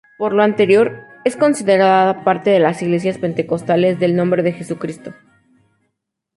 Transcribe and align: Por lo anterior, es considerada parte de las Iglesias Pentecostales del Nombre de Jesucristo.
Por 0.17 0.33
lo 0.33 0.41
anterior, 0.41 1.05
es 1.25 1.37
considerada 1.37 2.23
parte 2.23 2.49
de 2.49 2.59
las 2.59 2.81
Iglesias 2.81 3.19
Pentecostales 3.19 3.99
del 3.99 4.15
Nombre 4.15 4.41
de 4.41 4.53
Jesucristo. 4.53 5.13